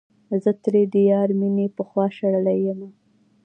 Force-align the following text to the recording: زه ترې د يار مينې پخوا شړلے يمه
زه 0.43 0.51
ترې 0.63 0.83
د 0.93 0.95
يار 1.11 1.29
مينې 1.39 1.65
پخوا 1.77 2.05
شړلے 2.17 2.55
يمه 2.65 2.89